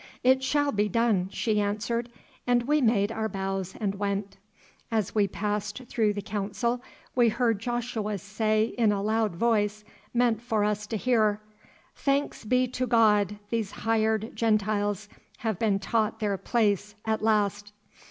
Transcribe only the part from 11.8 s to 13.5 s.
"Thanks be to God,